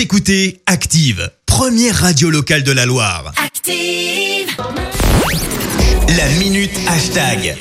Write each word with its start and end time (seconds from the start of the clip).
Vous 0.00 0.04
écoutez 0.04 0.62
Active, 0.64 1.30
première 1.44 1.94
radio 1.94 2.30
locale 2.30 2.62
de 2.62 2.72
la 2.72 2.86
Loire. 2.86 3.34
Active. 3.36 4.48
La 6.16 6.26
minute 6.38 6.72
hashtag. 6.88 7.58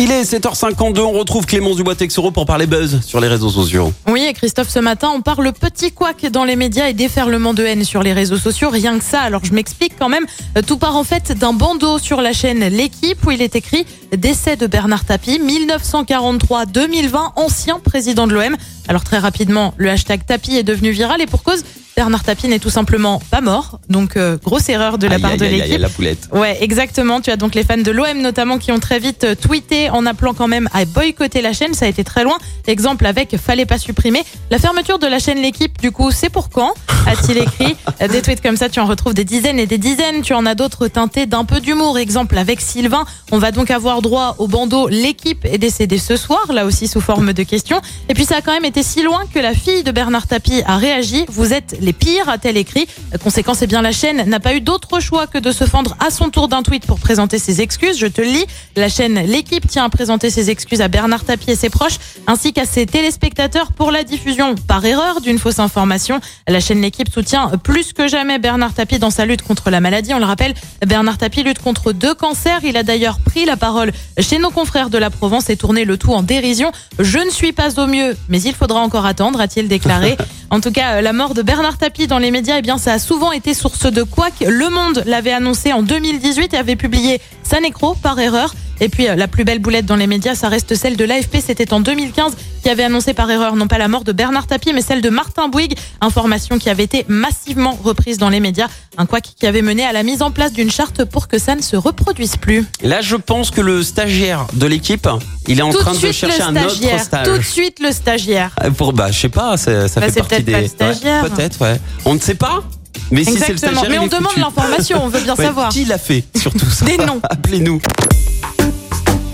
Il 0.00 0.12
est 0.12 0.22
7h52, 0.22 1.00
on 1.00 1.10
retrouve 1.10 1.44
Clémence 1.44 1.74
Dubois-Texoro 1.74 2.30
pour 2.30 2.46
parler 2.46 2.68
buzz 2.68 3.00
sur 3.04 3.18
les 3.18 3.26
réseaux 3.26 3.48
sociaux. 3.48 3.92
Oui, 4.06 4.24
et 4.28 4.32
Christophe, 4.32 4.68
ce 4.68 4.78
matin, 4.78 5.10
on 5.12 5.22
parle 5.22 5.52
petit 5.52 5.90
couac 5.90 6.24
dans 6.26 6.44
les 6.44 6.54
médias 6.54 6.88
et 6.88 6.92
déferlement 6.92 7.52
de 7.52 7.64
haine 7.64 7.82
sur 7.82 8.04
les 8.04 8.12
réseaux 8.12 8.36
sociaux. 8.36 8.70
Rien 8.70 8.96
que 8.96 9.04
ça. 9.04 9.22
Alors, 9.22 9.44
je 9.44 9.52
m'explique 9.52 9.94
quand 9.98 10.08
même. 10.08 10.24
Euh, 10.56 10.62
Tout 10.64 10.76
part 10.76 10.94
en 10.94 11.02
fait 11.02 11.32
d'un 11.36 11.52
bandeau 11.52 11.98
sur 11.98 12.20
la 12.20 12.32
chaîne 12.32 12.60
L'équipe 12.68 13.26
où 13.26 13.32
il 13.32 13.42
est 13.42 13.56
écrit 13.56 13.86
décès 14.16 14.54
de 14.54 14.68
Bernard 14.68 15.04
Tapie, 15.04 15.40
1943-2020, 15.40 17.32
ancien 17.34 17.80
président 17.80 18.28
de 18.28 18.34
l'OM. 18.34 18.56
Alors, 18.86 19.02
très 19.02 19.18
rapidement, 19.18 19.74
le 19.78 19.90
hashtag 19.90 20.24
Tapie 20.24 20.56
est 20.56 20.62
devenu 20.62 20.90
viral 20.92 21.20
et 21.20 21.26
pour 21.26 21.42
cause, 21.42 21.64
Bernard 21.98 22.22
Tapie 22.22 22.46
n'est 22.46 22.60
tout 22.60 22.70
simplement 22.70 23.20
pas 23.28 23.40
mort. 23.40 23.80
Donc, 23.88 24.16
euh, 24.16 24.36
grosse 24.44 24.68
erreur 24.68 24.98
de 24.98 25.08
la 25.08 25.16
Aïe, 25.16 25.20
part 25.20 25.32
aïe, 25.32 25.38
de 25.38 25.44
l'équipe. 25.46 25.80
la 25.80 25.88
poulette. 25.88 26.28
Ouais, 26.32 26.56
exactement. 26.62 27.20
Tu 27.20 27.30
as 27.32 27.36
donc 27.36 27.56
les 27.56 27.64
fans 27.64 27.76
de 27.76 27.90
l'OM 27.90 28.20
notamment 28.22 28.58
qui 28.58 28.70
ont 28.70 28.78
très 28.78 29.00
vite 29.00 29.24
euh, 29.24 29.34
tweeté 29.34 29.90
en 29.90 30.06
appelant 30.06 30.32
quand 30.32 30.46
même 30.46 30.68
à 30.72 30.84
boycotter 30.84 31.42
la 31.42 31.52
chaîne. 31.52 31.74
Ça 31.74 31.86
a 31.86 31.88
été 31.88 32.04
très 32.04 32.22
loin. 32.22 32.38
Exemple 32.68 33.04
avec 33.04 33.36
fallait 33.36 33.66
pas 33.66 33.78
supprimer. 33.78 34.22
La 34.52 34.60
fermeture 34.60 35.00
de 35.00 35.08
la 35.08 35.18
chaîne 35.18 35.38
L'équipe, 35.42 35.76
du 35.80 35.90
coup, 35.90 36.12
c'est 36.12 36.30
pour 36.30 36.50
quand? 36.50 36.72
A-t-il 37.08 37.38
écrit. 37.38 37.76
Euh, 38.02 38.08
Des 38.08 38.22
tweets 38.22 38.42
comme 38.42 38.56
ça, 38.56 38.68
tu 38.68 38.80
en 38.80 38.86
retrouves 38.86 39.14
des 39.14 39.24
dizaines 39.24 39.58
et 39.58 39.66
des 39.66 39.78
dizaines. 39.78 40.22
Tu 40.22 40.34
en 40.34 40.44
as 40.46 40.54
d'autres 40.54 40.88
teintés 40.88 41.26
d'un 41.26 41.44
peu 41.44 41.60
d'humour. 41.60 41.98
Exemple 41.98 42.36
avec 42.36 42.60
Sylvain. 42.60 43.04
On 43.32 43.38
va 43.38 43.50
donc 43.50 43.70
avoir 43.70 44.02
droit 44.02 44.36
au 44.38 44.46
bandeau 44.46 44.88
L'équipe 44.88 45.44
est 45.44 45.58
décédée 45.58 45.98
ce 45.98 46.16
soir, 46.16 46.52
là 46.52 46.66
aussi 46.66 46.86
sous 46.88 47.00
forme 47.00 47.32
de 47.32 47.42
question. 47.42 47.80
Et 48.08 48.14
puis 48.14 48.24
ça 48.24 48.36
a 48.36 48.40
quand 48.40 48.52
même 48.52 48.64
été 48.64 48.82
si 48.82 49.02
loin 49.02 49.22
que 49.32 49.38
la 49.38 49.54
fille 49.54 49.82
de 49.82 49.90
Bernard 49.90 50.26
Tapie 50.26 50.62
a 50.66 50.76
réagi. 50.76 51.24
Vous 51.28 51.52
êtes 51.52 51.76
les 51.80 51.92
pires, 51.92 52.28
a-t-elle 52.28 52.56
écrit. 52.56 52.86
Euh, 53.14 53.18
Conséquence, 53.18 53.62
eh 53.62 53.66
bien 53.66 53.82
la 53.82 53.92
chaîne 53.92 54.28
n'a 54.28 54.40
pas 54.40 54.54
eu 54.54 54.60
d'autre 54.60 55.00
choix 55.00 55.26
que 55.26 55.38
de 55.38 55.52
se 55.52 55.64
fendre 55.64 55.96
à 56.04 56.10
son 56.10 56.30
tour 56.30 56.48
d'un 56.48 56.62
tweet 56.62 56.86
pour 56.86 56.98
présenter 56.98 57.38
ses 57.38 57.60
excuses. 57.60 57.98
Je 57.98 58.06
te 58.06 58.20
le 58.20 58.28
lis. 58.28 58.46
La 58.76 58.88
chaîne 58.88 59.14
L'équipe 59.26 59.66
tient 59.66 59.84
à 59.84 59.88
présenter 59.88 60.30
ses 60.30 60.50
excuses 60.50 60.80
à 60.80 60.88
Bernard 60.88 61.24
Tapie 61.24 61.52
et 61.52 61.56
ses 61.56 61.70
proches, 61.70 61.98
ainsi 62.26 62.52
qu'à 62.52 62.64
ses 62.64 62.86
téléspectateurs 62.86 63.72
pour 63.72 63.90
la 63.90 64.04
diffusion 64.04 64.54
par 64.66 64.84
erreur 64.84 65.20
d'une 65.20 65.38
fausse 65.38 65.58
information. 65.58 66.20
La 66.46 66.60
chaîne 66.60 66.80
L'équipe 66.80 66.97
soutient 67.12 67.50
plus 67.62 67.92
que 67.92 68.08
jamais 68.08 68.38
Bernard 68.38 68.74
Tapie 68.74 68.98
dans 68.98 69.10
sa 69.10 69.24
lutte 69.24 69.42
contre 69.42 69.70
la 69.70 69.80
maladie. 69.80 70.12
On 70.14 70.18
le 70.18 70.24
rappelle, 70.24 70.54
Bernard 70.86 71.18
Tapie 71.18 71.42
lutte 71.42 71.60
contre 71.60 71.92
deux 71.92 72.14
cancers. 72.14 72.60
Il 72.64 72.76
a 72.76 72.82
d'ailleurs 72.82 73.20
pris 73.20 73.44
la 73.44 73.56
parole 73.56 73.92
chez 74.18 74.38
nos 74.38 74.50
confrères 74.50 74.90
de 74.90 74.98
la 74.98 75.10
Provence 75.10 75.50
et 75.50 75.56
tourné 75.56 75.84
le 75.84 75.96
tout 75.96 76.12
en 76.12 76.22
dérision. 76.22 76.72
Je 76.98 77.18
ne 77.18 77.30
suis 77.30 77.52
pas 77.52 77.78
au 77.78 77.86
mieux, 77.86 78.16
mais 78.28 78.42
il 78.42 78.54
faudra 78.54 78.80
encore 78.80 79.06
attendre, 79.06 79.40
a-t-il 79.40 79.68
déclaré. 79.68 80.16
En 80.50 80.60
tout 80.60 80.72
cas, 80.72 81.02
la 81.02 81.12
mort 81.12 81.34
de 81.34 81.42
Bernard 81.42 81.76
Tapie 81.76 82.06
dans 82.06 82.18
les 82.18 82.30
médias, 82.30 82.56
eh 82.58 82.62
bien, 82.62 82.78
ça 82.78 82.94
a 82.94 82.98
souvent 82.98 83.32
été 83.32 83.52
source 83.52 83.84
de 83.84 84.02
couac. 84.02 84.32
Le 84.40 84.70
Monde 84.70 85.02
l'avait 85.04 85.32
annoncé 85.32 85.74
en 85.74 85.82
2018 85.82 86.54
et 86.54 86.56
avait 86.56 86.74
publié 86.74 87.20
sa 87.42 87.60
nécro 87.60 87.94
par 87.94 88.18
erreur. 88.18 88.54
Et 88.80 88.88
puis, 88.88 89.08
euh, 89.08 89.16
la 89.16 89.28
plus 89.28 89.44
belle 89.44 89.58
boulette 89.58 89.86
dans 89.86 89.96
les 89.96 90.06
médias, 90.06 90.34
ça 90.34 90.48
reste 90.48 90.74
celle 90.74 90.96
de 90.96 91.04
l'AFP. 91.04 91.38
C'était 91.44 91.72
en 91.72 91.80
2015 91.80 92.32
qui 92.62 92.68
avait 92.68 92.84
annoncé 92.84 93.14
par 93.14 93.30
erreur 93.30 93.56
non 93.56 93.66
pas 93.66 93.78
la 93.78 93.88
mort 93.88 94.04
de 94.04 94.12
Bernard 94.12 94.46
Tapie, 94.46 94.72
mais 94.72 94.82
celle 94.82 95.00
de 95.00 95.10
Martin 95.10 95.48
Bouygues. 95.48 95.76
Information 96.00 96.58
qui 96.58 96.70
avait 96.70 96.84
été 96.84 97.04
massivement 97.08 97.76
reprise 97.82 98.18
dans 98.18 98.28
les 98.28 98.40
médias. 98.40 98.68
Un 98.96 99.06
couac 99.06 99.30
qui 99.38 99.46
avait 99.46 99.62
mené 99.62 99.84
à 99.84 99.92
la 99.92 100.02
mise 100.02 100.22
en 100.22 100.30
place 100.30 100.52
d'une 100.52 100.70
charte 100.70 101.04
pour 101.04 101.28
que 101.28 101.38
ça 101.38 101.54
ne 101.54 101.62
se 101.62 101.76
reproduise 101.76 102.36
plus. 102.36 102.64
Là, 102.82 103.00
je 103.00 103.16
pense 103.16 103.50
que 103.50 103.60
le 103.60 103.82
stagiaire 103.82 104.46
de 104.54 104.66
l'équipe, 104.66 105.08
il 105.46 105.58
est 105.58 105.62
en 105.62 105.70
tout 105.72 105.78
train 105.78 105.92
de 105.94 105.98
chercher 106.12 106.42
un 106.42 106.56
autre 106.56 106.70
stagiaire. 106.70 107.02
stage. 107.02 107.26
Tout 107.26 107.38
de 107.38 107.42
suite 107.42 107.80
le 107.80 107.92
stagiaire. 107.92 108.50
Euh, 108.64 108.70
Pour, 108.70 108.92
bah, 108.92 109.10
je 109.10 109.18
sais 109.18 109.28
pas, 109.28 109.56
ça, 109.56 109.88
ça 109.88 110.00
Bah, 110.00 110.10
fait 110.10 110.20
partie 110.20 110.42
des. 110.42 110.52
pas 110.52 110.60
le 110.60 110.68
stagiaire. 110.68 111.24
Ouais, 111.24 111.30
peut-être, 111.30 111.60
ouais. 111.60 111.80
On 112.04 112.14
ne 112.14 112.20
sait 112.20 112.34
pas. 112.34 112.62
Mais 113.10 113.24
si 113.24 113.36
c'est 113.38 113.52
le 113.52 113.58
stagiaire, 113.58 113.86
Mais 113.88 113.98
on 113.98 114.06
demande 114.08 114.36
l'information, 114.36 115.00
on 115.02 115.08
veut 115.08 115.20
bien 115.20 115.34
Ouais, 115.36 115.44
savoir. 115.44 115.68
Qui 115.70 115.84
l'a 115.84 115.98
fait, 115.98 116.24
surtout 116.36 116.68
ça? 116.68 116.84
Des 116.84 116.96
noms. 116.98 117.20
Appelez-nous. 117.30 117.80